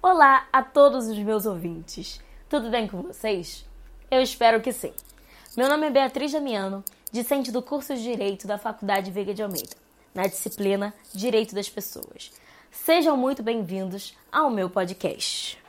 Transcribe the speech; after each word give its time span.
Olá 0.00 0.46
a 0.52 0.62
todos 0.62 1.08
os 1.08 1.18
meus 1.18 1.44
ouvintes. 1.44 2.20
Tudo 2.48 2.70
bem 2.70 2.86
com 2.86 3.02
vocês? 3.02 3.66
Eu 4.10 4.20
espero 4.22 4.60
que 4.60 4.72
sim. 4.72 4.92
Meu 5.56 5.68
nome 5.68 5.86
é 5.86 5.90
Beatriz 5.90 6.30
Damiano, 6.30 6.84
discente 7.10 7.50
do 7.50 7.60
curso 7.60 7.94
de 7.94 8.02
Direito 8.02 8.46
da 8.46 8.56
Faculdade 8.56 9.10
Veiga 9.10 9.34
de 9.34 9.42
Almeida, 9.42 9.74
na 10.14 10.26
disciplina 10.28 10.94
Direito 11.12 11.54
das 11.54 11.68
Pessoas. 11.68 12.30
Sejam 12.70 13.16
muito 13.16 13.42
bem-vindos 13.42 14.16
ao 14.30 14.50
meu 14.50 14.70
podcast. 14.70 15.63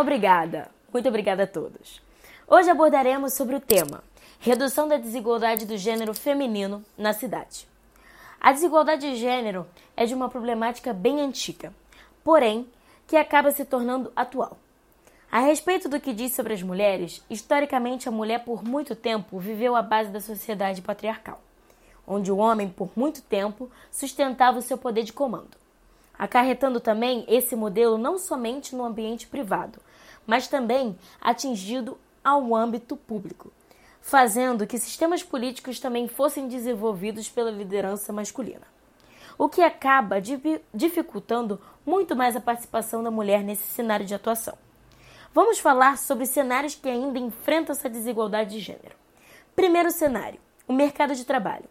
Obrigada, 0.00 0.70
muito 0.90 1.06
obrigada 1.10 1.42
a 1.42 1.46
todos. 1.46 2.00
Hoje 2.48 2.70
abordaremos 2.70 3.34
sobre 3.34 3.54
o 3.54 3.60
tema 3.60 4.02
Redução 4.38 4.88
da 4.88 4.96
desigualdade 4.96 5.66
do 5.66 5.76
gênero 5.76 6.14
feminino 6.14 6.82
na 6.96 7.12
cidade. 7.12 7.68
A 8.40 8.50
desigualdade 8.50 9.02
de 9.02 9.16
gênero 9.16 9.66
é 9.94 10.06
de 10.06 10.14
uma 10.14 10.30
problemática 10.30 10.94
bem 10.94 11.20
antiga, 11.20 11.70
porém 12.24 12.66
que 13.06 13.14
acaba 13.14 13.50
se 13.50 13.62
tornando 13.62 14.10
atual. 14.16 14.56
A 15.30 15.40
respeito 15.40 15.86
do 15.86 16.00
que 16.00 16.14
diz 16.14 16.34
sobre 16.34 16.54
as 16.54 16.62
mulheres, 16.62 17.22
historicamente 17.28 18.08
a 18.08 18.12
mulher 18.12 18.42
por 18.42 18.64
muito 18.64 18.96
tempo 18.96 19.38
viveu 19.38 19.76
à 19.76 19.82
base 19.82 20.08
da 20.08 20.20
sociedade 20.22 20.80
patriarcal, 20.80 21.42
onde 22.06 22.32
o 22.32 22.38
homem 22.38 22.70
por 22.70 22.90
muito 22.96 23.20
tempo 23.20 23.70
sustentava 23.90 24.60
o 24.60 24.62
seu 24.62 24.78
poder 24.78 25.02
de 25.02 25.12
comando, 25.12 25.59
acarretando 26.20 26.80
também 26.80 27.24
esse 27.26 27.56
modelo 27.56 27.96
não 27.96 28.18
somente 28.18 28.76
no 28.76 28.84
ambiente 28.84 29.26
privado, 29.26 29.80
mas 30.26 30.46
também 30.46 30.98
atingido 31.18 31.96
ao 32.22 32.54
âmbito 32.54 32.94
público, 32.94 33.50
fazendo 34.02 34.66
que 34.66 34.78
sistemas 34.78 35.22
políticos 35.22 35.80
também 35.80 36.06
fossem 36.06 36.46
desenvolvidos 36.46 37.30
pela 37.30 37.50
liderança 37.50 38.12
masculina, 38.12 38.66
o 39.38 39.48
que 39.48 39.62
acaba 39.62 40.20
dificultando 40.74 41.58
muito 41.86 42.14
mais 42.14 42.36
a 42.36 42.40
participação 42.40 43.02
da 43.02 43.10
mulher 43.10 43.42
nesse 43.42 43.66
cenário 43.68 44.04
de 44.04 44.14
atuação. 44.14 44.58
Vamos 45.32 45.58
falar 45.58 45.96
sobre 45.96 46.26
cenários 46.26 46.74
que 46.74 46.90
ainda 46.90 47.18
enfrentam 47.18 47.72
essa 47.72 47.88
desigualdade 47.88 48.50
de 48.50 48.60
gênero. 48.60 48.94
Primeiro 49.56 49.90
cenário: 49.90 50.38
o 50.68 50.74
mercado 50.74 51.14
de 51.14 51.24
trabalho, 51.24 51.64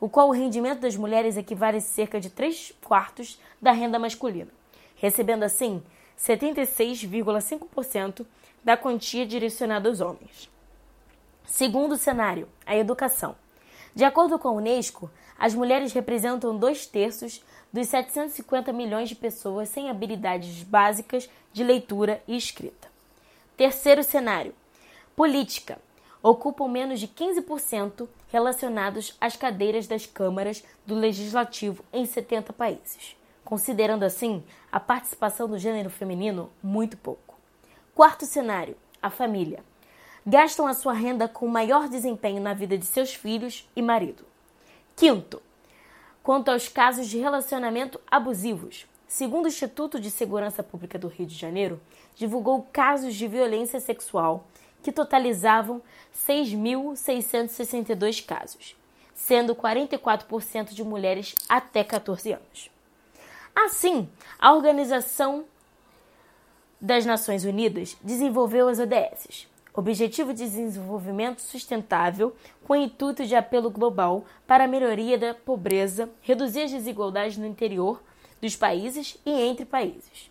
o 0.00 0.08
qual 0.08 0.28
o 0.28 0.32
rendimento 0.32 0.80
das 0.80 0.96
mulheres 0.96 1.36
equivale 1.36 1.78
a 1.78 1.80
cerca 1.80 2.20
de 2.20 2.30
3 2.30 2.72
quartos 2.84 3.40
da 3.60 3.72
renda 3.72 3.98
masculina, 3.98 4.50
recebendo 4.96 5.42
assim 5.42 5.82
76,5% 6.18 8.24
da 8.64 8.76
quantia 8.76 9.26
direcionada 9.26 9.88
aos 9.88 10.00
homens. 10.00 10.50
Segundo 11.44 11.96
cenário, 11.96 12.48
a 12.64 12.76
educação. 12.76 13.34
De 13.94 14.04
acordo 14.04 14.38
com 14.38 14.48
a 14.48 14.52
Unesco, 14.52 15.10
as 15.38 15.54
mulheres 15.54 15.92
representam 15.92 16.56
dois 16.56 16.86
terços 16.86 17.44
dos 17.72 17.88
750 17.88 18.72
milhões 18.72 19.08
de 19.08 19.14
pessoas 19.14 19.68
sem 19.68 19.88
habilidades 19.88 20.62
básicas 20.62 21.28
de 21.52 21.62
leitura 21.62 22.22
e 22.26 22.36
escrita. 22.36 22.88
Terceiro 23.56 24.02
cenário: 24.02 24.54
política. 25.14 25.78
Ocupam 26.28 26.66
menos 26.66 26.98
de 26.98 27.06
15% 27.06 28.08
relacionados 28.32 29.16
às 29.20 29.36
cadeiras 29.36 29.86
das 29.86 30.06
câmaras 30.06 30.64
do 30.84 30.92
legislativo 30.92 31.84
em 31.92 32.04
70 32.04 32.52
países, 32.52 33.16
considerando 33.44 34.02
assim 34.02 34.42
a 34.72 34.80
participação 34.80 35.46
do 35.46 35.56
gênero 35.56 35.88
feminino 35.88 36.50
muito 36.60 36.96
pouco. 36.96 37.36
Quarto 37.94 38.26
cenário: 38.26 38.76
a 39.00 39.08
família. 39.08 39.62
Gastam 40.26 40.66
a 40.66 40.74
sua 40.74 40.92
renda 40.92 41.28
com 41.28 41.46
maior 41.46 41.88
desempenho 41.88 42.42
na 42.42 42.54
vida 42.54 42.76
de 42.76 42.86
seus 42.86 43.14
filhos 43.14 43.64
e 43.76 43.80
marido. 43.80 44.24
Quinto, 44.96 45.40
quanto 46.24 46.50
aos 46.50 46.68
casos 46.68 47.06
de 47.06 47.18
relacionamento 47.18 48.00
abusivos, 48.10 48.84
segundo 49.06 49.44
o 49.44 49.48
Instituto 49.48 50.00
de 50.00 50.10
Segurança 50.10 50.64
Pública 50.64 50.98
do 50.98 51.06
Rio 51.06 51.26
de 51.28 51.36
Janeiro, 51.36 51.80
divulgou 52.16 52.66
casos 52.72 53.14
de 53.14 53.28
violência 53.28 53.78
sexual 53.78 54.44
que 54.86 54.92
totalizavam 54.92 55.82
6.662 56.14 58.24
casos, 58.24 58.76
sendo 59.16 59.52
44% 59.52 60.72
de 60.72 60.84
mulheres 60.84 61.34
até 61.48 61.82
14 61.82 62.30
anos. 62.30 62.70
Assim, 63.52 64.08
a 64.38 64.54
Organização 64.54 65.44
das 66.80 67.04
Nações 67.04 67.44
Unidas 67.44 67.96
desenvolveu 68.00 68.68
as 68.68 68.78
ODSs, 68.78 69.48
Objetivo 69.74 70.32
de 70.32 70.44
Desenvolvimento 70.44 71.40
Sustentável, 71.40 72.36
com 72.62 72.74
o 72.74 72.76
intuito 72.76 73.26
de 73.26 73.34
apelo 73.34 73.70
global 73.70 74.24
para 74.46 74.66
a 74.66 74.68
melhoria 74.68 75.18
da 75.18 75.34
pobreza, 75.34 76.08
reduzir 76.22 76.62
as 76.62 76.70
desigualdades 76.70 77.36
no 77.36 77.44
interior 77.44 78.00
dos 78.40 78.54
países 78.54 79.18
e 79.26 79.32
entre 79.32 79.64
países. 79.64 80.30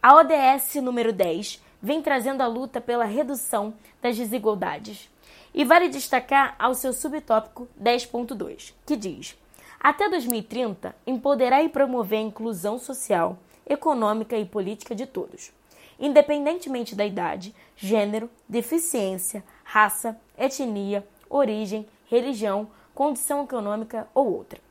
A 0.00 0.14
ODS 0.14 0.76
número 0.76 1.12
10 1.12 1.68
vem 1.82 2.02
trazendo 2.02 2.42
a 2.42 2.46
luta 2.46 2.80
pela 2.80 3.04
redução 3.04 3.74
das 4.02 4.16
desigualdades. 4.16 5.08
E 5.52 5.64
vale 5.64 5.88
destacar 5.88 6.54
ao 6.58 6.74
seu 6.74 6.92
subtópico 6.92 7.68
10.2, 7.80 8.72
que 8.86 8.96
diz: 8.96 9.36
Até 9.80 10.08
2030, 10.08 10.94
empoderar 11.06 11.62
e 11.62 11.68
promover 11.68 12.18
a 12.18 12.22
inclusão 12.22 12.78
social 12.78 13.38
econômica 13.66 14.36
e 14.36 14.44
política 14.44 14.94
de 14.94 15.06
todos, 15.06 15.52
independentemente 15.98 16.94
da 16.94 17.06
idade, 17.06 17.54
gênero, 17.76 18.28
deficiência, 18.48 19.44
raça, 19.62 20.20
etnia, 20.36 21.06
origem, 21.28 21.86
religião, 22.08 22.68
condição 22.94 23.44
econômica 23.44 24.08
ou 24.12 24.32
outra. 24.32 24.69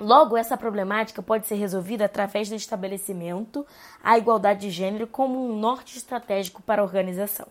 Logo, 0.00 0.36
essa 0.36 0.56
problemática 0.56 1.20
pode 1.20 1.48
ser 1.48 1.56
resolvida 1.56 2.04
através 2.04 2.48
do 2.48 2.54
estabelecimento 2.54 3.66
à 4.02 4.16
igualdade 4.16 4.60
de 4.60 4.70
gênero 4.70 5.08
como 5.08 5.44
um 5.44 5.58
norte 5.58 5.98
estratégico 5.98 6.62
para 6.62 6.80
a 6.80 6.84
organização, 6.84 7.48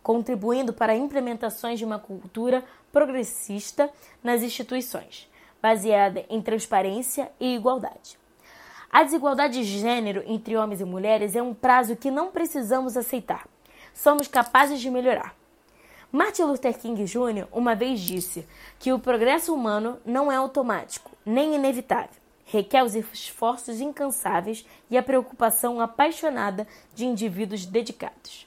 contribuindo 0.00 0.72
para 0.72 0.94
implementações 0.94 1.80
de 1.80 1.84
uma 1.84 1.98
cultura 1.98 2.62
progressista 2.92 3.90
nas 4.22 4.42
instituições, 4.42 5.28
baseada 5.60 6.24
em 6.30 6.40
transparência 6.40 7.32
e 7.40 7.56
igualdade. 7.56 8.16
A 8.88 9.02
desigualdade 9.02 9.54
de 9.54 9.78
gênero 9.78 10.22
entre 10.24 10.56
homens 10.56 10.80
e 10.80 10.84
mulheres 10.84 11.34
é 11.34 11.42
um 11.42 11.54
prazo 11.54 11.96
que 11.96 12.12
não 12.12 12.30
precisamos 12.30 12.96
aceitar. 12.96 13.48
Somos 13.92 14.28
capazes 14.28 14.80
de 14.80 14.88
melhorar. 14.88 15.41
Martin 16.12 16.42
Luther 16.42 16.78
King 16.78 17.04
Jr. 17.04 17.48
uma 17.50 17.74
vez 17.74 17.98
disse 17.98 18.46
que 18.78 18.92
o 18.92 18.98
progresso 18.98 19.54
humano 19.54 19.98
não 20.04 20.30
é 20.30 20.36
automático, 20.36 21.10
nem 21.24 21.54
inevitável. 21.54 22.20
Requer 22.44 22.84
os 22.84 22.94
esforços 22.94 23.80
incansáveis 23.80 24.66
e 24.90 24.98
a 24.98 25.02
preocupação 25.02 25.80
apaixonada 25.80 26.68
de 26.94 27.06
indivíduos 27.06 27.64
dedicados. 27.64 28.46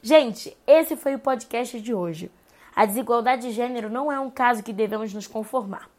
Gente, 0.00 0.56
esse 0.66 0.96
foi 0.96 1.14
o 1.14 1.18
podcast 1.18 1.78
de 1.78 1.92
hoje. 1.92 2.30
A 2.74 2.86
desigualdade 2.86 3.42
de 3.42 3.52
gênero 3.52 3.90
não 3.90 4.10
é 4.10 4.18
um 4.18 4.30
caso 4.30 4.62
que 4.62 4.72
devemos 4.72 5.12
nos 5.12 5.26
conformar. 5.26 5.90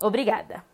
Obrigada! 0.00 0.64